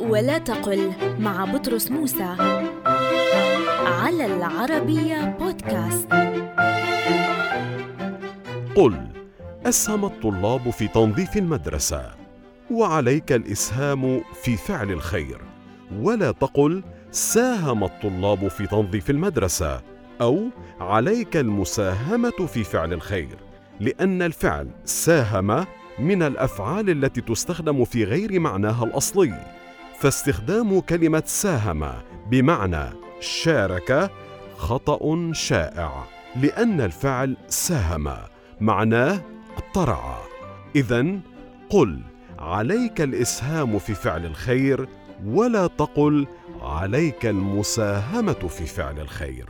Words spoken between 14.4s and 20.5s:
في فعل الخير. ولا تقل ساهم الطلاب في تنظيف المدرسة أو